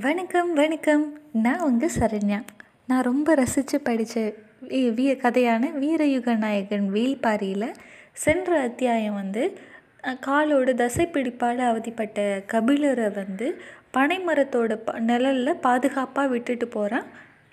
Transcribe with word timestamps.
வணக்கம் 0.00 0.52
வணக்கம். 0.52 1.18
நான் 1.32 1.60
உங்கள் 1.60 1.90
சரண்யா. 1.98 2.42
நான் 2.86 3.02
ரொம்ப 3.02 3.34
ரசித்து 3.34 3.80
படித்த 3.80 4.32
வீ 4.68 4.90
வீ 4.94 5.16
கதையான 5.16 5.64
வீரயுக 5.80 6.36
நாயகன் 6.36 6.92
வேள்பாரியில் 6.92 7.74
சென்ற 8.12 8.60
அத்தியாயம் 8.60 9.14
வந்து 9.14 9.58
காலோட 10.02 10.72
தசைப்பிடிப்பால் 10.74 11.56
அவதிப்பட்ட 11.56 12.42
கபிலரை 12.52 13.14
வந்து 13.14 13.60
பனைமரத்தோட 13.94 14.74
ப 14.74 14.98
நிழலில் 14.98 15.56
பாதுகாப்பாக 15.56 16.28
விட்டுட்டு 16.28 16.68
போகிறான் 16.68 17.06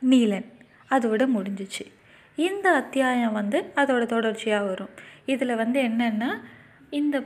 நீலன். 0.09 0.45
அதோட 0.89 1.27
முடிஞ்சிச்சு. 1.35 1.85
இந்த 2.35 2.71
அத்தியாயம் 2.71 3.33
வந்து 3.33 3.63
அதோட 3.75 4.05
தொடர்ச்சியாக 4.05 4.65
வரும். 4.65 4.89
இதில் 5.25 5.55
வந்து 5.55 5.81
என்னென்னா 5.81 6.39
இந்த 6.89 7.21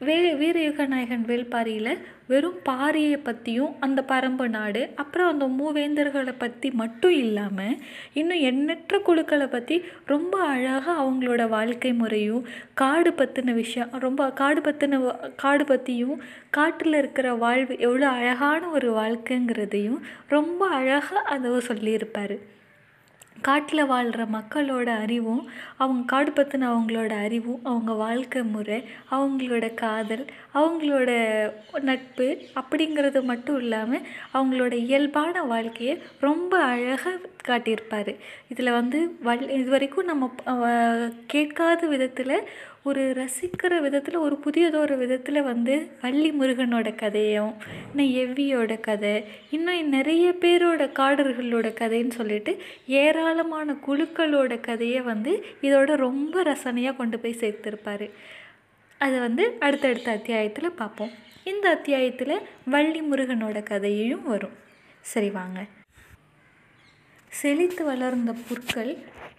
வே 0.00 0.16
வீரயுக 0.32 0.86
நாயகன் 0.86 1.24
வேள்பாரியில் 1.24 1.98
வெறும் 2.26 2.58
பாரியை 2.68 3.16
பற்றியும் 3.22 3.72
அந்த 3.80 4.04
பரம்பு 4.08 4.48
நாடு 4.48 4.88
அப்புறம் 4.94 5.30
அந்த 5.30 5.46
மூவேந்தர்களை 5.46 6.34
பற்றி 6.38 6.70
மட்டும் 6.70 7.10
இல்லாமல் 7.10 7.78
இன்னும் 8.12 8.40
எண்ணற்ற 8.40 8.98
குழுக்களை 8.98 9.46
பற்றி 9.46 9.76
ரொம்ப 10.06 10.34
அழகாக 10.44 10.94
அவங்களோட 11.02 11.48
வாழ்க்கை 11.48 11.92
முறையும் 11.92 12.46
காடு 12.74 13.10
பற்றின 13.10 13.54
விஷயம் 13.54 13.90
ரொம்ப 13.98 14.30
காடு 14.32 14.60
பற்றின 14.60 15.00
காடு 15.36 15.64
பற்றியும் 15.64 16.22
காட்டில் 16.50 16.94
இருக்கிற 16.94 17.34
வாழ்வு 17.34 17.78
எவ்வளோ 17.78 18.08
அழகான 18.08 18.68
ஒரு 18.68 18.90
வாழ்க்கைங்கிறதையும் 18.92 20.00
ரொம்ப 20.28 20.68
அழகாக 20.68 21.20
அதை 21.34 21.60
சொல்லியிருப்பார். 21.60 22.36
காட்டில் 23.42 23.86
வாழ்கிற 23.86 24.22
மக்களோட 24.26 24.88
அறிவும் 24.98 25.42
அவங்க 25.78 26.02
காடு 26.06 26.30
பற்றின 26.30 26.66
அவங்களோட 26.66 27.12
அறிவும் 27.18 27.60
அவங்க 27.64 27.92
வாழ்க்கை 27.92 28.42
முறை 28.42 28.78
அவங்களோட 29.10 29.66
காதல் 29.74 30.24
அவங்களோட 30.54 31.10
நட்பு 31.80 32.28
அப்படிங்கிறது 32.54 33.22
மட்டும் 33.22 33.58
இல்லாமல் 33.58 34.06
அவங்களோட 34.34 34.74
இயல்பான 34.84 35.44
வாழ்க்கையை 35.44 35.96
ரொம்ப 36.20 36.52
அழகாக 36.64 37.20
காட்டியிருப்பார். 37.50 38.12
இதில் 38.48 38.76
வந்து 38.78 38.98
வல் 39.22 39.44
இது 39.58 39.70
வரைக்கும் 39.70 40.10
நம்ம 40.12 40.30
கேட்காத 41.26 41.86
விதத்தில் 41.86 42.34
ஒரு 42.82 43.02
ரசிக்கிற 43.18 43.80
விதத்தில் 43.80 44.16
ஒரு 44.16 44.36
புதியதொரு 44.44 44.94
விதத்தில் 44.98 45.40
வந்து 45.42 45.74
வள்ளி 46.02 46.30
முருகனோட 46.40 46.88
கதையும் 46.94 47.52
இன்னும் 47.88 48.12
எவ்வியோட 48.22 48.80
கதை 48.80 49.14
இன்னும் 49.50 49.88
நிறைய 49.88 50.26
பேரோட 50.40 50.82
காடர்களோட 51.00 51.70
கதைன்னு 51.80 52.18
சொல்லிட்டு 52.20 52.54
ஏராளமான 52.86 53.76
குழுக்களோட 53.86 54.60
கதையை 54.60 55.00
வந்து 55.00 55.34
இதோட 55.62 55.96
ரொம்ப 56.06 56.42
ரசனையாக 56.42 56.96
கொண்டு 56.96 57.18
போய் 57.18 57.40
சேர்த்துருப்பார். 57.40 58.06
அதை 59.00 59.18
வந்து 59.18 59.44
அடுத்தடுத்த 59.60 60.10
அத்தியாயத்தில் 60.10 60.78
பார்ப்போம். 60.82 61.12
இந்த 61.44 61.66
அத்தியாயத்தில் 61.70 62.46
வள்ளி 62.64 63.02
முருகனோட 63.10 63.58
கதையும் 63.62 64.24
வரும். 64.28 64.56
சரி 65.00 65.30
வாங்க. 65.30 65.60
செழித்து 67.40 67.82
வளர்ந்த 67.84 68.30
புற்கள் 68.48 68.92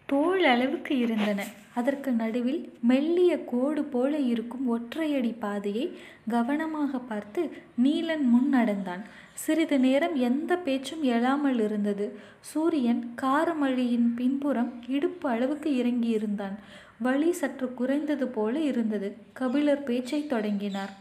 தோல் 0.05 0.44
அளவுக்கு 0.52 0.94
இருந்தன. 0.97 1.39
அதற்கு 1.80 2.11
நடுவில் 2.11 2.61
மெல்லிய 2.89 3.33
கோடு 3.52 3.81
போல 3.94 4.14
இருக்கும் 4.31 4.66
ஒற்றையடி 4.75 5.31
பாதையை 5.39 5.86
கவனமாக 6.30 7.00
பார்த்து 7.09 7.41
நீலன் 7.83 8.25
முன் 8.31 8.50
நடந்தான். 8.50 9.03
சிறிது 9.44 9.78
நேரம் 9.80 10.16
எந்த 10.30 10.52
பேச்சும் 10.58 11.03
எழாமல் 11.03 11.59
இருந்தது. 11.67 12.08
சூரியன் 12.52 13.03
காரமழியின் 13.22 14.09
பின்புறம் 14.16 14.72
இடுப்பு 14.88 15.28
அளவுக்கு 15.30 15.72
இறங்கியிருந்தான். 15.84 16.56
வழி 17.00 17.31
சற்று 17.31 17.67
குறைந்தது 17.73 18.28
போல 18.38 18.56
இருந்தது. 18.72 19.09
கபிலர் 19.34 19.88
பேச்சை 19.89 20.22
தொடங்கினார். 20.28 20.94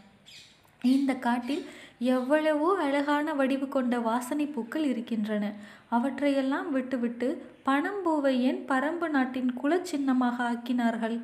இந்த 0.81 1.13
காட்டில் 1.27 1.63
எவ்வளவோ 1.99 2.77
அழகான 2.77 3.33
வடிவு 3.33 3.67
கொண்ட 3.67 3.99
வாசனை 3.99 4.45
பூக்கள் 4.45 4.83
இருக்கின்றன. 4.83 5.53
அவற்றையெல்லாம் 5.89 6.71
விட்டுவிட்டு 6.71 7.45
பனம்பூவை 7.65 8.39
ஏன் 8.39 8.65
பரம்பு 8.67 9.09
நாட்டின் 9.09 9.53
குலச்சின்னமாக 9.63 10.39
ஆக்கினார்கள். 10.39 11.21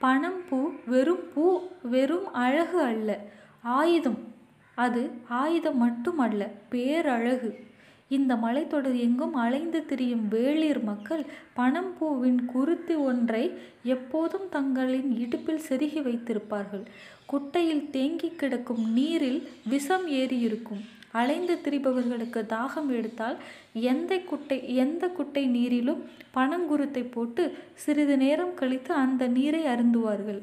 பனம்பூ 0.00 0.70
வெறும் 0.86 1.32
பூ 1.34 1.60
வெறும் 1.82 2.32
அழகு 2.32 2.82
அல்ல. 2.82 3.18
ஆயுதம். 3.62 4.34
அது 4.74 5.10
ஆயுதம் 5.28 5.76
மட்டுமல்ல 5.76 6.50
பேரழகு. 6.68 7.65
இந்த 8.10 8.32
மலைத்தொடர் 8.36 8.98
எங்கும் 9.00 9.34
அலைந்து 9.34 9.80
திரியும் 9.86 10.26
வேளிர் 10.30 10.80
மக்கள் 10.82 11.22
பனம்பூவின் 11.56 12.40
குருத்தி 12.52 12.94
ஒன்றை 12.94 13.44
எப்போதும் 13.84 14.44
தங்களின் 14.48 15.08
இடுப்பில் 15.18 15.64
செருகி 15.68 16.00
வைத்திருப்பார்கள். 16.02 16.84
குட்டையில் 17.26 17.84
தேங்கி 17.90 18.30
கிடக்கும் 18.32 18.84
நீரில் 18.92 19.40
விஷம் 19.68 20.06
ஏறியிருக்கும். 20.20 20.82
அலைந்து 21.12 21.54
திரிபவர்களுக்கு 21.64 22.40
தாகம் 22.48 22.90
எடுத்தால் 22.90 23.36
எந்த 23.72 24.12
குட்டை 24.20 24.58
எந்த 24.74 25.04
குட்டை 25.08 25.44
நீரிலும் 25.48 26.02
பனங்குருத்தை 26.34 27.02
போட்டு 27.10 27.44
சிறிது 27.74 28.16
நேரம் 28.16 28.54
கழித்து 28.54 28.92
அந்த 28.94 29.26
நீரை 29.26 29.62
அருந்துவார்கள். 29.64 30.40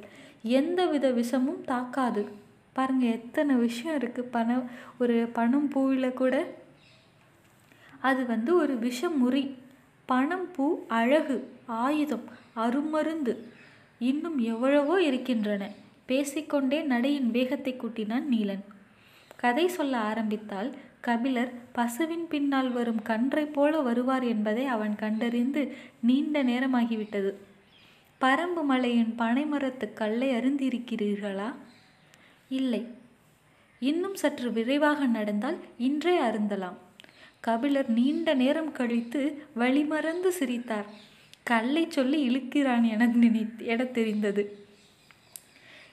எந்தவித 0.60 1.08
விஷமும் 1.12 1.62
தாக்காது. 1.66 2.24
பாருங்கள் 2.76 3.12
எத்தனை 3.12 3.56
விஷயம் 3.56 3.98
இருக்குது 4.00 4.32
பணம் 4.32 4.66
ஒரு 4.98 5.16
பனம் 5.34 5.68
பூவில் 5.74 6.08
கூட 6.14 6.36
அது 8.10 8.22
வந்து 8.26 8.52
ஒரு 8.56 8.74
விஷமுறி. 8.88 9.44
பணம் 10.10 10.48
பூ 10.56 10.66
அழகு 11.00 11.38
ஆயுதம் 11.84 12.26
அருமருந்து 12.56 13.34
இன்னும் 14.02 14.38
எவ்வளவோ 14.52 14.96
இருக்கின்றன. 15.02 15.64
பேசிக்கொண்டே 16.06 16.80
நடையின் 16.94 17.30
வேகத்தை 17.32 17.74
கூட்டினான் 17.74 18.28
நீலன். 18.32 18.64
கதை 19.36 19.66
சொல்ல 19.68 19.94
ஆரம்பித்தால் 20.10 20.70
கபிலர் 21.02 21.52
பசுவின் 21.78 22.28
பின்னால் 22.28 22.70
வரும் 22.72 23.02
கன்றை 23.02 23.46
போல 23.56 23.80
வருவார் 23.88 24.26
என்பதை 24.34 24.66
அவன் 24.76 24.96
கண்டறிந்து 24.96 25.62
நீண்ட 26.02 26.44
நேரமாகிவிட்டது. 26.44 27.32
பரம்பு 28.22 28.62
மலையின் 28.72 29.14
பனைமரத்து 29.18 29.88
கல்லை 29.94 30.30
அருந்திருக்கிறீர்களா 30.34 31.50
இல்லை. 32.60 32.84
இன்னும் 33.82 34.18
சற்று 34.22 34.50
விரைவாக 34.52 35.06
நடந்தால் 35.18 35.60
இன்றே 35.78 36.16
அருந்தலாம். 36.22 36.80
கபிலர் 37.46 37.90
நீண்ட 37.90 38.34
நேரம் 38.34 38.72
கழித்து 38.72 39.22
வழிமறந்து 39.60 40.28
சிரித்தார். 40.28 40.86
கல்லை 41.44 41.88
சொல்லி 41.90 42.20
இழுக்கிறான் 42.30 42.90
என 42.90 43.06
நினை 43.06 43.46
என 43.58 43.84
தெரிந்தது. 43.84 44.44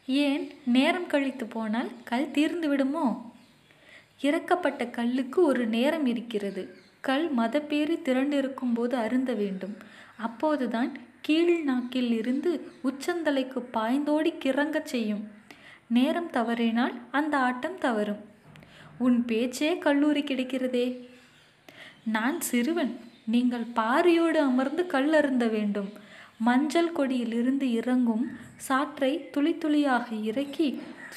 ஏன் 0.06 0.50
நேரம் 0.66 1.06
கழித்து 1.06 1.46
போனால் 1.46 1.90
கல் 2.04 2.30
தீர்ந்து 2.30 2.68
விடுமோ? 2.68 3.32
இறக்கப்பட்ட 4.22 4.90
கல்லுக்கு 4.90 5.42
ஒரு 5.42 5.66
நேரம் 5.66 6.06
இருக்கிறது. 6.06 6.76
கல் 7.00 7.34
மதப்பேறி 7.34 7.96
திரண்டிருக்கும் 8.04 8.74
போது 8.74 8.96
அருந்த 8.96 9.32
வேண்டும். 9.32 9.76
அப்போதுதான் 10.16 10.98
கீழ் 11.20 11.62
நாக்கில் 11.62 12.12
இருந்து 12.12 12.72
உச்சந்தலைக்கு 12.84 13.62
பாய்ந்தோடி 13.72 14.32
கிறங்கச் 14.44 14.90
செய்யும். 14.94 15.28
நேரம் 15.86 16.30
தவறினால் 16.30 16.94
அந்த 17.10 17.36
ஆட்டம் 17.36 17.78
தவறும். 17.78 18.24
உன் 18.98 19.24
பேச்சே 19.24 19.78
கல்லூரி 19.78 20.22
கிடைக்கிறதே. 20.22 20.86
நான் 22.16 22.38
சிறுவன். 22.48 22.92
நீங்கள் 23.34 23.66
பாரியோடு 23.78 24.38
அமர்ந்து 24.48 24.82
கல் 24.94 25.12
அருந்த 25.18 25.46
வேண்டும். 25.56 25.90
மஞ்சள் 26.46 26.94
கொடியிலிருந்து 26.96 27.66
இறங்கும் 27.78 28.24
சாற்றை 28.68 29.12
துளி 29.34 29.52
துளியாக 29.54 30.06
இறக்கி 30.30 30.68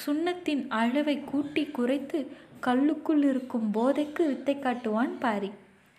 சுண்ணத்தின் 0.04 0.64
அளவை 0.82 1.16
கூட்டி 1.32 1.64
குறைத்து 1.78 2.20
கல்லுக்குள் 2.66 3.24
இருக்கும் 3.30 3.68
போதைக்கு 3.76 4.24
வித்தை 4.26 4.56
காட்டுவான் 4.56 5.14
பாரி. 5.20 5.52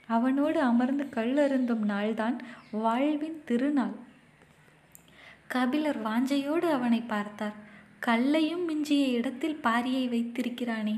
அவனோடு 0.08 0.58
அமர்ந்து 0.70 1.04
கல் 1.16 1.36
அருந்தும் 1.44 1.84
நாள்தான் 1.88 2.36
வாழ்வின் 2.84 3.38
திருநாள். 3.48 3.94
கபிலர் 5.54 6.00
வாஞ்சையோடு 6.06 6.68
அவனை 6.76 7.00
பார்த்தார். 7.14 7.56
கல்லையும் 8.06 8.64
மிஞ்சிய 8.64 9.04
இடத்தில் 9.18 9.58
பாரியை 9.62 10.04
வைத்திருக்கிறானே 10.14 10.96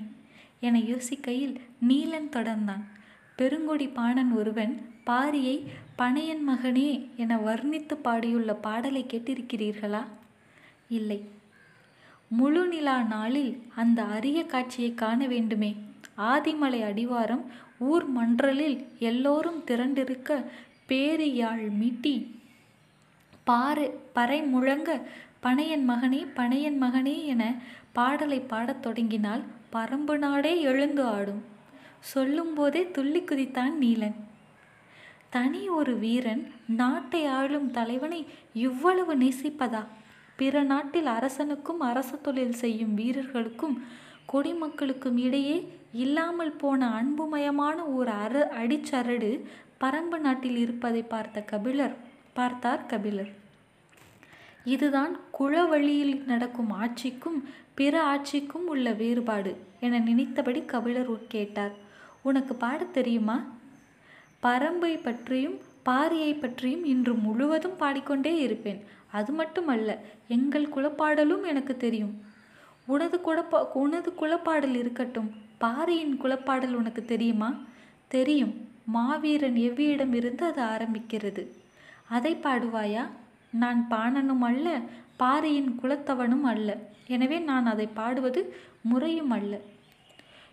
என 0.67 0.78
யோசிக்கையில் 0.93 1.57
நீலன் 1.89 2.31
தொடர்ந்தான். 2.37 2.84
பெருங்கொடி 3.38 3.88
பாணன் 3.88 4.33
ஒருவன் 4.33 4.91
பாரியை 5.06 5.66
பனையன் 5.98 6.42
மகனே 6.48 7.09
என 7.16 7.36
வர்ணித்து 7.36 7.97
பாடியுள்ள 8.04 8.53
பாடலை 8.53 9.06
கேட்டிருக்கிறீர்களா? 9.09 10.04
இல்லை. 10.88 11.24
முழு 12.28 12.66
நிலா 12.66 13.03
நாளில் 13.03 13.62
அந்த 13.77 14.04
அரிய 14.04 14.47
காட்சியை 14.47 14.94
காண 14.94 15.27
வேண்டுமே. 15.27 15.77
ஆதிமலை 16.18 16.80
அடிவாரம் 16.83 17.44
ஊர் 17.78 18.06
மன்றலில் 18.06 18.86
எல்லோரும் 18.98 19.65
திரண்டிருக்க 19.66 20.44
பேரியாழ் 20.89 21.68
மீட்டி 21.80 22.27
பாறை 23.44 23.91
பறை 24.12 24.42
முழங்க 24.42 25.00
பனையன் 25.42 25.89
மகனே 25.89 26.27
பனையன் 26.36 26.82
மகனே 26.82 27.24
என 27.24 27.54
பாடலை 27.92 28.41
பாடத் 28.41 28.82
தொடங்கினால் 28.82 29.44
பரம்பு 29.72 30.18
நாடே 30.18 30.60
எழுந்து 30.60 31.04
ஆடும். 31.04 31.54
சொல்லும்போதே 32.12 32.91
துள்ளி 32.91 33.20
குதித்தான் 33.20 33.74
நீலன். 33.80 34.16
தனி 35.30 35.62
ஒரு 35.68 35.94
வீரன் 35.98 36.42
நாட்டை 36.80 37.26
ஆளும் 37.38 37.70
தலைவனை 37.70 38.20
இவ்வளவு 38.53 39.12
நேசிப்பதா? 39.16 39.82
பிற 40.36 40.62
நாட்டில் 40.62 41.06
அரசனுக்கும் 41.06 41.80
அரச 41.80 42.16
தொழில் 42.16 42.58
செய்யும் 42.62 42.94
வீரர்களுக்கும் 42.94 43.76
குடிமக்களுக்கும் 44.32 45.16
இடையே 45.16 45.56
இல்லாமல் 45.92 46.54
போன 46.62 46.88
அன்புமயமான 46.88 47.78
ஒரு 47.98 48.12
அர 48.24 48.34
அடிச்சரடு 48.62 49.30
பரம்பு 49.80 50.18
நாட்டில் 50.18 50.56
இருப்பதை 50.56 51.03
பார்த்த 51.03 51.44
கபிலர் 51.53 51.97
பார்த்தார் 52.34 52.86
கபிலர். 52.86 53.32
இதுதான் 54.74 55.12
குழவழியில் 55.38 56.14
நடக்கும் 56.24 56.70
ஆட்சிக்கும் 56.70 57.41
பிற 57.74 57.94
ஆட்சிக்கும் 58.03 58.66
உள்ள 58.66 58.92
வேறுபாடு 58.92 59.54
என 59.80 59.98
நினைத்தபடி 59.98 60.62
கபிலர் 60.64 61.12
கேட்டார். 61.28 61.74
உனக்கு 62.28 62.55
பாடத் 62.55 62.93
தெரியுமா? 62.93 63.37
பரம்பை 64.43 65.03
பற்றியும் 65.03 65.57
பாரியை 65.87 66.33
பற்றியும் 66.41 66.84
இன்று 66.84 67.13
முழுவதும் 67.15 67.77
பாடிக்கொண்டே 67.77 68.33
இருப்பேன். 68.41 68.81
அது 69.11 69.33
மட்டுமல்ல 69.33 69.91
எங்கள் 70.28 70.73
குலப்பாடலும் 70.77 71.45
எனக்கு 71.47 71.75
தெரியும். 71.77 72.15
உனது 72.87 73.19
குலப்பா 73.27 73.59
உனது 73.75 74.11
குலப்பாடல் 74.21 74.75
இருக்கட்டும். 74.75 75.31
பாரியின் 75.59 76.17
குலப்பாடல் 76.23 76.75
உனக்கு 76.75 77.03
தெரியுமா? 77.05 77.51
தெரியும். 78.09 78.55
மாவீரன் 78.97 79.57
எவ்வியிடம் 79.67 80.15
இருந்து 80.15 80.45
அது 80.47 80.63
ஆரம்பிக்கிறது? 80.65 81.43
அதை 82.09 82.33
பாடுவாயா? 82.43 83.05
நான் 83.53 83.81
பாணனும் 83.91 84.43
அல்ல 84.43 84.69
பாரியின் 85.17 85.71
குலத்தவனும் 85.83 86.47
அல்ல. 86.53 86.71
எனவே 87.07 87.39
நான் 87.49 87.67
அதை 87.67 87.87
பாடுவது 87.95 88.41
முறையும் 88.83 89.31
அல்ல. 89.31 89.55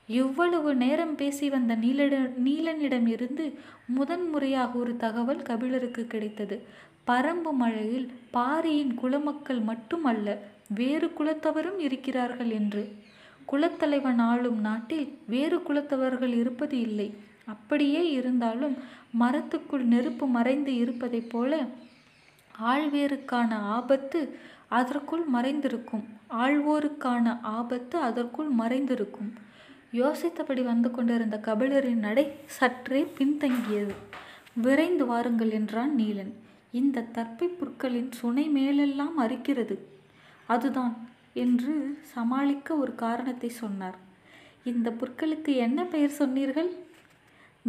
இவ்வளவு 0.07 0.75
நேரம் 0.75 1.15
பேசி 1.15 1.49
வந்த 1.49 1.75
நீலட 1.75 2.15
நீலனிடம் 2.45 3.07
இருந்து 3.07 3.59
முதன் 3.85 4.29
முறையாக 4.29 4.79
ஒரு 4.79 4.97
தகவல் 4.97 5.41
கபிலருக்கு 5.41 6.07
கிடைத்தது. 6.07 6.61
பரம்பு 7.07 7.51
மழையில் 7.51 8.11
பாரியின் 8.31 8.99
குலமக்கள் 8.99 9.61
மட்டுமல்ல 9.63 10.37
வேறு 10.67 11.07
குலத்தவரும் 11.07 11.79
இருக்கிறார்கள் 11.79 12.49
என்று. 12.49 12.95
குலத்தலைவன் 13.51 14.21
ஆளும் 14.21 14.59
நாட்டில் 14.59 15.17
வேறு 15.27 15.57
குலத்தவர்கள் 15.57 16.33
இருப்பது 16.33 16.79
இல்லை. 16.79 17.13
அப்படியே 17.45 18.11
இருந்தாலும் 18.11 18.77
மரத்துக்குள் 19.19 19.83
நெருப்பு 19.83 20.27
மறைந்து 20.27 20.75
இருப்பதைப் 20.75 21.29
போல 21.29 21.65
ஆழ்வேருக்கான 22.61 23.51
ஆபத்து 23.53 24.37
அதற்குள் 24.67 25.25
மறைந்திருக்கும். 25.33 26.05
ஆழ்வோருக்கான 26.29 27.39
ஆபத்து 27.41 27.99
அதற்குள் 27.99 28.51
மறைந்திருக்கும். 28.59 29.31
யோசித்தபடி 29.99 30.63
வந்து 30.63 30.91
கொண்டிருந்த 30.91 31.37
கபிலரின் 31.45 32.03
நடை 32.07 32.31
சற்றே 32.45 33.01
பின்தங்கியது. 33.17 33.95
விரைந்து 34.53 35.05
வாருங்கள் 35.05 35.49
என்றான் 35.49 35.93
நீலன். 35.97 36.31
இந்த 36.71 37.01
தற்பை 37.01 37.47
புற்களின் 37.47 38.11
சுனை 38.11 38.45
மேலெல்லாம் 38.49 39.19
அரிக்கிறது. 39.19 39.75
அதுதான் 40.47 40.95
என்று 41.33 41.75
சமாளிக்க 42.13 42.75
ஒரு 42.75 42.95
காரணத்தை 42.95 43.49
சொன்னார். 43.49 43.97
இந்த 44.63 44.89
புற்களுக்கு 44.91 45.55
என்ன 45.55 45.85
பெயர் 45.85 46.19
சொன்னீர்கள்? 46.21 46.71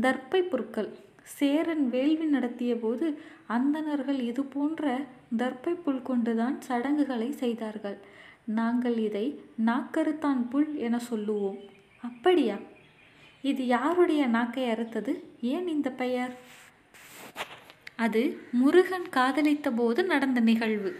தர்ப்பை 0.00 0.42
புற்கள். 0.42 0.90
சேரன் 1.22 1.84
வேள்வி 1.88 2.24
நடத்திய 2.24 2.76
போது 2.76 3.06
அந்தணர்கள் 3.46 4.20
இது 4.20 4.42
போன்ற 4.44 5.00
தர்ப்பை 5.36 5.74
புல் 5.74 6.02
கொண்டுதான் 6.02 6.60
சடங்குகளை 6.60 7.32
செய்தார்கள். 7.32 7.98
நாங்கள் 8.44 8.98
இதை 8.98 9.26
நாக்கருத்தான் 9.66 10.42
புல் 10.50 10.76
என 10.76 10.98
சொல்லுவோம். 10.98 11.58
அப்படியா? 12.04 12.56
இது 13.42 13.66
யாருடைய 13.66 14.26
நாக்கை 14.26 14.64
அறுத்தது? 14.64 15.12
ஏன் 15.40 15.68
இந்த 15.68 15.90
பெயர்? 15.90 16.34
அது 17.96 18.48
முருகன் 18.52 19.08
காதலித்த 19.08 19.70
போது 19.70 20.04
நடந்த 20.04 20.40
நிகழ்வு. 20.40 20.96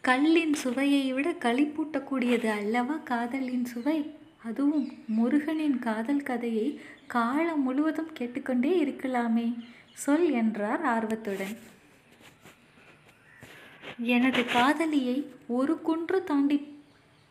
கல்லின் 0.00 0.54
சுவையை 0.54 1.12
விட 1.12 1.32
களிப்பூட்டக்கூடியது 1.32 2.46
அல்லவா 2.46 2.94
காதலின் 2.94 3.64
சுவை? 3.64 4.14
அதுவும் 4.44 4.92
முருகனின் 5.06 5.78
காதல் 5.78 6.22
கதையை 6.22 6.80
காலம் 7.06 7.62
முழுவதும் 7.62 8.12
கேட்டுக்கொண்டே 8.12 8.84
இருக்கலாமே 8.84 9.58
சொல் 9.92 10.30
என்றார் 10.30 10.82
ஆர்வத்துடன். 10.82 11.56
எனது 13.98 14.44
காதலியை 14.44 15.18
ஒரு 15.46 15.82
குன்று 15.82 16.24
தாண்டி 16.24 16.74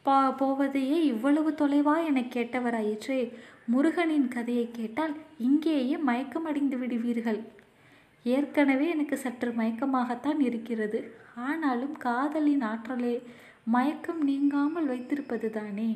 பா 0.06 0.18
போவதையே 0.40 0.98
இவ்வளவு 1.04 1.52
தொலைவா 1.52 2.06
என 2.06 2.20
கேட்டவராயிற்றே 2.22 3.20
முருகனின் 3.72 4.28
கதையை 4.28 4.66
கேட்டால் 4.72 5.14
இங்கேயே 5.38 5.96
மயக்கமடைந்து 6.08 6.78
விடுவீர்கள். 6.78 7.40
ஏற்கனவே 8.24 8.90
எனக்கு 8.90 9.18
சற்று 9.18 9.52
மயக்கமாகத்தான் 9.52 10.40
இருக்கிறது. 10.40 11.00
ஆனாலும் 11.36 11.96
காதலின் 11.98 12.62
ஆற்றலே 12.62 13.22
மயக்கம் 13.64 14.22
நீங்காமல் 14.24 14.86
வைத்திருப்பது 14.86 15.50
தானே? 15.50 15.90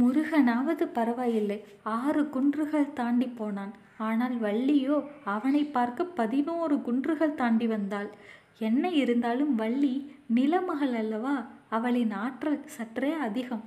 முருகனாவது 0.00 0.84
பரவாயில்லை. 0.98 1.64
ஆறு 1.82 2.28
குன்றுகள் 2.28 2.92
தாண்டி 2.92 3.26
போனான். 3.26 3.72
ஆனால் 4.08 4.36
வள்ளியோ 4.40 4.98
அவனை 5.24 5.64
பார்க்க 5.64 6.04
பதினோரு 6.04 6.82
குன்றுகள் 6.82 7.34
தாண்டி 7.34 7.66
வந்தாள். 7.66 8.10
என்ன 8.58 8.84
இருந்தாலும் 9.02 9.54
வள்ளி 9.54 9.94
நிலமகள் 10.34 10.94
அல்லவா? 10.94 11.36
அவளின் 11.70 12.10
ஆற்றல் 12.10 12.64
சற்றே 12.66 13.12
அதிகம். 13.12 13.64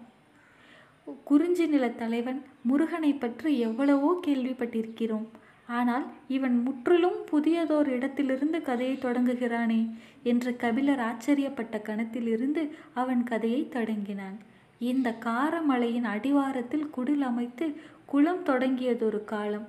குறிஞ்சி 1.23 1.65
நிலத்தலைவன் 1.67 1.99
தலைவன் 1.99 2.41
முருகனை 2.61 3.13
பற்றி 3.13 3.59
எவ்வளவோ 3.59 4.19
கேள்விப்பட்டிருக்கிறோம். 4.27 5.25
ஆனால் 5.67 6.05
இவன் 6.27 6.63
முற்றிலும் 6.63 7.19
புதியதோர் 7.31 7.87
இடத்திலிருந்து 7.87 8.61
கதையை 8.61 8.95
தொடங்குகிறானே 8.95 9.81
என்று 10.23 10.55
கபிலர் 10.55 10.99
ஆச்சரியப்பட்ட 10.99 11.81
கணத்திலிருந்து 11.81 12.63
அவன் 12.93 13.23
கதையை 13.23 13.69
தொடங்கினான். 13.69 14.37
இந்த 14.79 15.15
காரமலையின் 15.25 16.07
அடிவாரத்தில் 16.15 16.89
குடில் 16.89 17.21
அமைத்து 17.21 17.75
குளம் 18.05 18.43
தொடங்கியதொரு 18.45 19.23
காலம். 19.23 19.67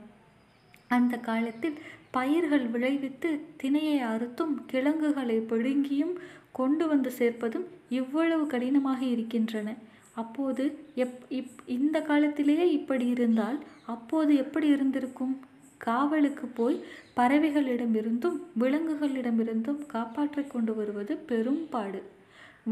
அந்த 0.89 1.17
காலத்தில் 1.17 1.79
பயிர்கள் 2.11 2.67
விளைவித்து 2.67 3.41
திணையை 3.63 3.99
அறுத்தும் 4.13 4.55
கிழங்குகளை 4.67 5.39
பிடுங்கியும் 5.41 6.15
கொண்டு 6.59 6.85
வந்து 6.87 7.11
சேர்ப்பதும் 7.19 7.67
இவ்வளவு 7.89 8.45
கடினமாக 8.47 9.01
இருக்கின்றன. 9.05 9.69
அப்போது 10.15 10.65
எப் 10.95 11.21
இப் 11.39 11.57
இந்த 11.77 11.97
காலத்திலேயே 12.03 12.67
இப்படி 12.73 13.07
இருந்தால் 13.07 13.59
அப்போது 13.87 14.33
எப்படி 14.37 14.67
இருந்திருக்கும்? 14.69 15.35
காவலுக்கு 15.79 16.47
போய் 16.59 16.77
பறவைகளிடமிருந்தும் 17.17 18.39
விலங்குகளிடமிருந்தும் 18.61 19.81
காப்பாற்றிக் 19.87 20.51
கொண்டு 20.51 20.75
வருவது 20.75 21.15
பெரும் 21.31 21.63
பாடு. 21.71 22.01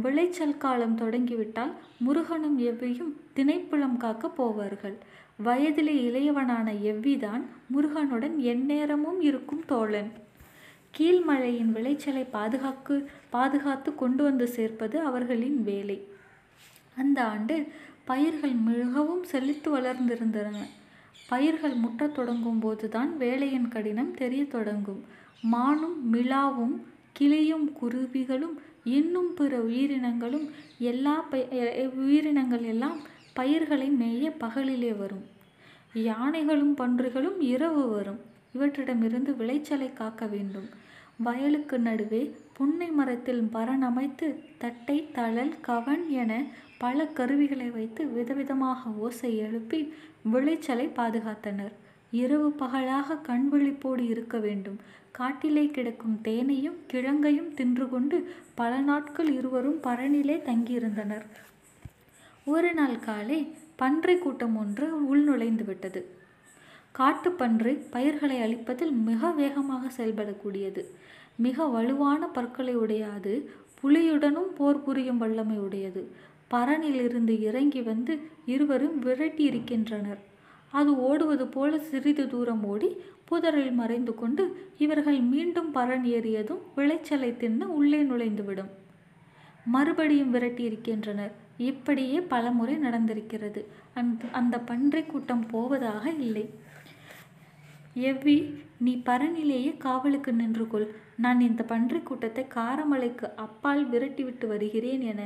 விளைச்சல் 0.02 0.60
காலம் 0.64 0.96
தொடங்கிவிட்டால் 0.96 1.72
முருகனும் 1.98 2.56
எவ்வியும் 2.60 3.12
திணைப்புலம் 3.36 3.96
காக்க 3.96 4.30
போவார்கள். 4.38 4.96
வயதிலே 5.44 5.94
இளையவனான 6.08 6.68
எவ்விதான் 6.90 7.42
முருகனுடன் 7.66 8.36
எந்நேரமும் 8.52 9.20
இருக்கும் 9.20 9.64
தோழன். 9.66 10.10
கீழ்மழையின் 10.98 11.72
விளைச்சலை 11.72 12.24
பாதுகாக்கு 12.24 13.10
பாதுகாத்து 13.30 13.94
கொண்டு 13.94 14.22
வந்து 14.22 14.46
சேர்ப்பது 14.46 15.00
அவர்களின் 15.00 15.62
வேலை. 15.62 15.98
அந்த 16.96 17.24
ஆண்டு 17.24 17.66
பயிர்கள் 18.04 18.52
மிகவும் 18.52 19.24
செழித்து 19.24 19.68
வளர்ந்திருந்தன. 19.78 20.56
பயிர்கள் 21.28 21.74
முட்டத் 21.74 22.14
தொடங்கும் 22.14 22.58
போதுதான் 22.58 23.16
வேலையின் 23.16 23.68
கடினம் 23.68 24.14
தெரிய 24.14 24.44
தொடங்கும். 24.44 25.04
மானும் 25.42 25.96
மிளாவும் 26.12 26.74
கிளியும் 27.12 27.70
குருவிகளும் 27.82 28.56
இன்னும் 28.84 29.34
பிற 29.34 29.60
உயிரினங்களும் 29.60 30.46
எல்லா 30.78 31.14
உயிரினங்கள் 32.02 32.62
எல்லாம் 32.62 33.00
பயிர்களை 33.32 33.88
மேய 34.00 34.32
பகலிலே 34.40 34.92
வரும். 34.98 35.24
யானைகளும் 35.94 36.76
பன்றிகளும் 36.76 37.40
இரவு 37.54 37.88
வரும். 37.88 38.20
இவற்றிடமிருந்து 38.54 39.36
விளைச்சலை 39.36 39.92
காக்க 39.92 40.26
வேண்டும். 40.26 40.68
வயலுக்கு 41.16 41.78
நடுவே 41.78 42.34
புன்னை 42.52 42.90
மரத்தில் 42.90 43.42
பரண் 43.42 43.80
அமைத்து 43.80 44.40
தட்டை 44.58 45.08
தழல் 45.12 45.60
கவன் 45.60 46.08
என 46.08 46.46
பல 46.78 47.06
கருவிகளை 47.06 47.70
வைத்து 47.70 48.04
விதவிதமாக 48.04 48.94
ஓசை 48.98 49.36
எழுப்பி 49.36 49.94
விளைச்சலை 50.22 50.86
பாதுகாத்தனர். 50.86 51.72
இரவு 52.10 52.52
பகலாக 52.52 53.16
கண் 53.16 53.48
விழிப்போடு 53.52 54.08
இருக்க 54.08 54.38
வேண்டும். 54.38 54.78
காட்டிலே 55.12 55.66
கிடக்கும் 55.66 56.20
தேனையும் 56.22 56.76
கிழங்கையும் 56.92 57.54
தின்று 57.54 57.88
கொண்டு 57.88 58.34
பல 58.54 58.80
நாட்கள் 58.80 59.30
இருவரும் 59.32 59.80
பரணிலே 59.82 60.36
தங்கியிருந்தனர். 60.48 61.24
ஒரு 62.44 62.74
நாள் 62.74 62.98
காலை 62.98 63.56
பன்றை 63.76 64.18
கூட்டம் 64.18 64.56
ஒன்று 64.56 65.16
உள்நுழைந்து 65.16 65.64
விட்டது. 65.64 66.20
காட்டுப்பன்றி 66.98 67.72
பயிர்களை 67.90 68.36
அழிப்பதில் 68.42 68.92
மிக 69.08 69.30
வேகமாக 69.30 69.90
செயல்படக்கூடியது. 69.98 70.82
மிக 71.36 71.66
வலுவான 71.66 72.26
பற்களை 72.26 72.74
உடையாது 72.76 73.32
புலியுடனும் 73.80 74.50
போர் 74.56 74.82
புரியும் 74.82 75.18
வல்லமை 75.18 75.58
உடையது. 75.58 76.02
பரனிலிருந்து 76.50 77.34
இறங்கி 77.40 77.82
வந்து 77.82 78.14
இருவரும் 78.46 78.98
விரட்டி 78.98 79.44
இருக்கின்றனர் 79.44 80.20
அது 80.72 80.90
ஓடுவது 80.96 81.46
போல 81.46 81.78
சிறிது 81.78 82.24
தூரம் 82.26 82.64
ஓடி 82.64 82.96
புதரில் 83.24 83.72
மறைந்து 83.72 84.14
கொண்டு 84.14 84.44
இவர்கள் 84.78 85.18
மீண்டும் 85.32 85.74
பரன் 85.74 86.04
ஏறியதும் 86.16 86.62
விளைச்சலை 86.74 87.30
தின்னு 87.32 87.66
உள்ளே 87.78 88.00
நுழைந்துவிடும். 88.02 88.70
மறுபடியும் 89.64 90.30
விரட்டி 90.30 90.62
இருக்கின்றனர் 90.62 91.32
இப்படியே 91.70 92.20
பலமுறை 92.20 92.74
நடந்திருக்கிறது. 92.76 93.60
அந்த 93.94 94.24
அந்த 94.32 94.58
பன்றிக் 94.58 95.10
கூட்டம் 95.10 95.46
போவதாக 95.46 96.04
இல்லை. 96.10 96.46
எவ்வி 97.96 98.36
நீ 98.84 98.92
பரனிலேயே 99.06 99.72
காவலுக்கு 99.84 100.30
நின்று 100.32 100.64
கொள் 100.68 100.86
நான் 101.16 101.40
இந்த 101.46 101.62
பன்றி 101.72 102.00
கூட்டத்தை 102.02 102.44
காரமலைக்கு 102.54 103.26
அப்பால் 103.44 103.82
விரட்டிவிட்டு 103.90 104.46
வருகிறேன் 104.52 105.02
என 105.12 105.22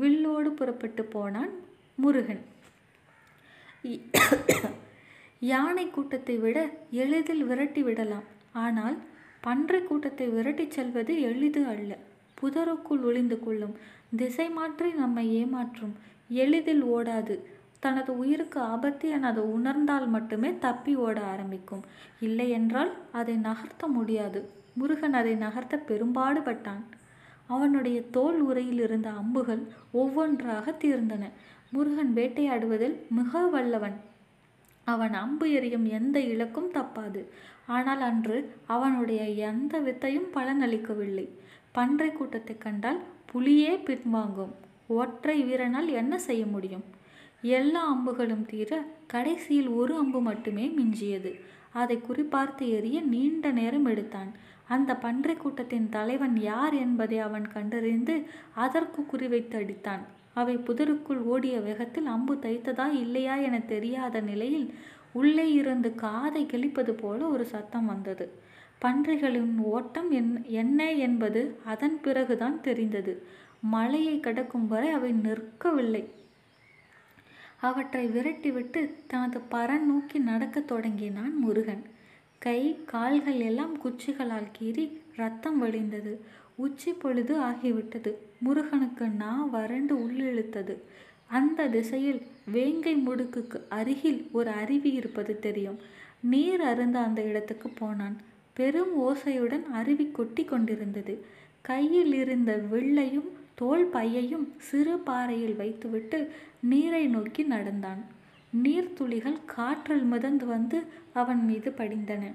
வில்லோடு 0.00 0.50
புறப்பட்டு 0.58 1.02
போனான் 1.14 1.52
முருகன். 1.94 2.42
யானை 5.50 5.86
கூட்டத்தை 5.90 6.36
விட 6.44 6.58
எளிதில் 7.04 7.44
விரட்டி 7.50 7.82
விடலாம். 7.82 8.26
ஆனால் 8.64 8.96
பன்றி 9.40 9.80
கூட்டத்தை 9.82 10.26
விரட்டிச் 10.28 10.76
செல்வது 10.76 11.14
எளிது 11.30 11.62
அல்ல. 11.72 11.92
புதருக்குள் 12.38 13.02
ஒளிந்து 13.08 13.36
கொள்ளும் 13.40 13.74
திசை 14.20 14.46
மாற்றி 14.50 14.88
நம்மை 14.92 15.24
ஏமாற்றும். 15.40 15.94
எளிதில் 16.42 16.84
ஓடாது. 16.94 17.36
தனது 17.82 18.10
உயிருக்கு 18.18 18.58
ஆபத்து 18.72 19.06
என 19.08 19.26
அது 19.26 19.42
உணர்ந்தால் 19.52 20.06
மட்டுமே 20.06 20.50
தப்பி 20.58 20.92
ஓட 21.04 21.18
ஆரம்பிக்கும். 21.32 21.84
இல்லை 22.20 22.50
என்றால் 22.50 22.92
அதை 23.12 23.34
நகர்த்த 23.36 23.86
முடியாது. 23.86 24.40
முருகன் 24.74 25.12
அதை 25.12 25.34
நகர்த்த 25.36 25.78
பெரும்பாடுபட்டான். 25.88 26.82
அவனுடைய 27.46 27.98
தோல் 28.10 28.40
உரையில் 28.40 28.80
இருந்த 28.80 29.08
அம்புகள் 29.10 29.62
ஒவ்வொன்றாக 29.92 30.74
தீர்ந்தன. 30.84 31.24
முருகன் 31.70 32.12
வேட்டையாடுவதில் 32.14 32.96
மிக 33.08 33.42
வல்லவன். 33.46 33.96
அவன் 34.86 35.14
அம்பு 35.14 35.46
எறியும் 35.50 35.86
எந்த 35.98 36.16
இலக்கும் 36.32 36.70
தப்பாது. 36.72 37.20
ஆனால் 37.66 38.00
அன்று 38.00 38.38
அவனுடைய 38.66 39.22
எந்த 39.50 39.74
வித்தையும் 39.78 40.30
பலனளிக்கவில்லை. 40.34 41.26
பன்றை 41.72 42.08
கூட்டத்தை 42.12 42.56
கண்டால் 42.58 43.00
புலியே 43.32 43.74
பின்வாங்கும். 43.88 44.54
ஒற்றை 45.00 45.36
வீரனால் 45.44 45.88
என்ன 46.00 46.14
செய்ய 46.18 46.44
முடியும்? 46.46 46.84
எல்லா 47.42 47.94
அம்புகளும் 47.94 48.46
தீர 48.46 48.84
கடைசியில் 49.06 49.68
ஒரு 49.68 49.96
அம்பு 49.96 50.20
மட்டுமே 50.20 50.74
மிஞ்சியது. 50.76 51.40
அதை 51.72 52.00
குறிப்பார்த்து 52.08 52.60
எறிய 52.60 53.02
நீண்ட 53.02 53.50
நேரம் 53.50 53.84
எடுத்தான். 53.84 54.32
அந்த 54.68 54.96
பன்றை 54.96 55.36
கூட்டத்தின் 55.36 55.88
தலைவன் 55.88 56.36
யார் 56.36 56.74
என்பதை 56.74 57.18
அவன் 57.18 57.48
கண்டறிந்து 57.48 58.22
அதற்கு 58.54 59.02
குறிவைத்து 59.02 59.54
அடித்தான். 59.54 60.00
அவை 60.34 60.56
புதருக்குள் 60.56 61.22
ஓடிய 61.22 61.60
வேகத்தில் 61.60 62.06
அம்பு 62.06 62.34
தைத்ததா 62.34 62.90
இல்லையா 62.90 63.36
என 63.36 63.60
தெரியாத 63.60 64.20
நிலையில் 64.20 64.74
உள்ளே 65.12 65.52
இருந்து 65.52 65.94
காதை 65.94 66.46
கிழிப்பது 66.46 66.90
போல 66.90 67.26
ஒரு 67.26 67.44
சத்தம் 67.44 67.86
வந்தது. 67.86 68.32
பன்றிகளின் 68.84 69.58
ஓட்டம் 69.58 70.10
என் 70.10 70.44
என்ன 70.44 70.92
என்பது 70.92 71.56
அதன் 71.64 72.00
பிறகுதான் 72.00 72.60
தெரிந்தது. 72.60 73.26
மலையை 73.60 74.20
கடக்கும் 74.20 74.66
வரை 74.66 74.90
அவை 74.90 75.12
நிற்கவில்லை. 75.12 76.08
அவற்றை 77.62 78.06
விரட்டிவிட்டு 78.06 78.80
தனது 79.06 79.40
பரன் 79.50 79.86
நோக்கி 79.86 80.18
நடக்கத் 80.18 80.66
தொடங்கினான் 80.66 81.34
முருகன். 81.36 81.82
கை 82.38 82.78
கால்கள் 82.84 83.40
எல்லாம் 83.40 83.74
குச்சிகளால் 83.84 84.50
கீறி 84.58 85.00
ரத்தம் 85.16 85.62
வழிந்தது. 85.62 86.12
உச்சி 86.54 86.92
பொழுது 86.92 87.34
ஆகிவிட்டது. 87.40 88.12
முருகனுக்கு 88.38 89.08
நா 89.08 89.44
வறண்டு 89.44 89.94
உள்ளிழுத்தது. 89.96 90.74
அந்த 91.26 91.68
திசையில் 91.68 92.22
வேங்கை 92.52 92.94
முடுக்குக்கு 93.06 93.60
அருகில் 93.68 94.28
ஒரு 94.32 94.50
அருவி 94.50 94.90
இருப்பது 94.92 95.38
தெரியும். 95.38 95.78
நீர் 96.20 96.60
அருந்த 96.60 96.98
அந்த 96.98 97.22
இடத்துக்கு 97.22 97.68
போனான். 97.68 98.16
பெரும் 98.52 98.94
ஓசையுடன் 99.02 99.66
அருவி 99.70 100.10
கொட்டி 100.10 100.44
கொண்டிருந்தது. 100.44 101.14
கையில் 101.60 102.14
இருந்த 102.14 102.56
வெள்ளையும் 102.70 103.30
தோல் 103.54 103.84
பையையும் 103.84 104.52
சிறு 104.58 104.98
பாறையில் 104.98 105.56
வைத்துவிட்டு 105.56 106.32
நீரை 106.60 107.06
நோக்கி 107.06 107.42
நடந்தான். 107.42 108.04
நீர்த்துளிகள் 108.62 109.44
காற்றில் 109.44 110.02
மிதந்து 110.02 110.46
வந்து 110.46 110.82
அவன் 111.12 111.44
மீது 111.44 111.70
படிந்தன. 111.70 112.32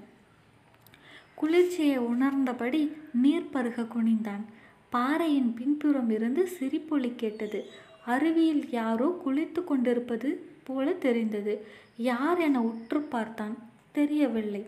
குளிர்ச்சியை 1.34 1.98
உணர்ந்தபடி 1.98 2.92
நீர் 3.12 3.50
பருக 3.50 3.82
குனிந்தான். 3.82 4.44
பாறையின் 4.90 5.54
பின்புறம் 5.54 6.10
இருந்து 6.10 6.48
சிரிப்பொலி 6.48 7.12
கேட்டது. 7.16 7.66
அருவியில் 8.06 8.68
யாரோ 8.70 9.20
குளித்து 9.26 9.64
கொண்டிருப்பது 9.64 10.46
போல 10.64 10.92
தெரிந்தது. 10.92 11.66
யார் 11.96 12.38
என 12.38 12.62
உற்று 12.62 13.00
பார்த்தான்? 13.00 13.56
தெரியவில்லை. 13.92 14.66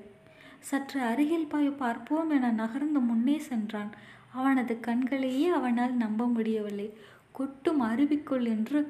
சற்று 0.60 1.00
அருகில் 1.00 1.46
போய் 1.46 1.68
பார்ப்போம் 1.68 2.30
என 2.30 2.50
நகர்ந்து 2.50 3.00
முன்னே 3.00 3.38
சென்றான். 3.38 3.90
அவனது 4.34 4.74
கண்களையே 4.80 5.46
அவனால் 5.58 5.94
நம்ப 5.94 6.26
முடியவில்லை. 6.26 6.88
கொட்டும் 7.32 7.80
அருவிக்குள் 7.82 8.46
என்று 8.54 8.80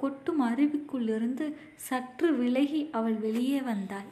கொட்டும் 0.00 0.40
அருவிக்குள் 0.42 1.08
இருந்து 1.14 1.46
சற்று 1.86 2.28
விலகி 2.34 2.80
அவள் 2.90 3.16
வெளியே 3.24 3.60
வந்தாள். 3.62 4.08